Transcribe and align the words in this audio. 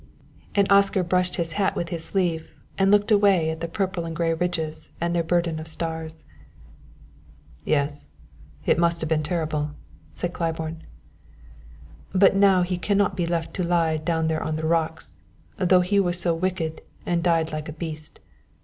And 0.55 0.67
Oscar 0.71 1.03
brushed 1.03 1.35
his 1.35 1.51
hat 1.51 1.75
with 1.75 1.89
his 1.89 2.03
sleeve 2.03 2.49
and 2.75 2.89
looked 2.89 3.11
away 3.11 3.51
at 3.51 3.59
the 3.59 3.67
purple 3.67 4.03
and 4.03 4.15
gray 4.15 4.33
ridges 4.33 4.89
and 4.99 5.13
their 5.15 5.21
burden 5.21 5.59
of 5.59 5.67
stars. 5.67 6.25
"Yes, 7.65 8.07
it 8.65 8.79
must 8.79 9.01
have 9.01 9.07
been 9.07 9.21
terrible," 9.21 9.75
said 10.11 10.33
Claiborne. 10.33 10.83
"But 12.15 12.35
now 12.35 12.63
he 12.63 12.79
can 12.79 12.97
not 12.97 13.15
be 13.15 13.27
left 13.27 13.53
to 13.57 13.63
lie 13.63 13.97
down 13.97 14.27
there 14.27 14.41
on 14.41 14.55
the 14.55 14.65
rocks, 14.65 15.21
though 15.57 15.81
he 15.81 15.99
was 15.99 16.19
so 16.19 16.33
wicked 16.33 16.81
and 17.05 17.21
died 17.21 17.51
like 17.51 17.69
a 17.69 17.73
beast. 17.73 18.19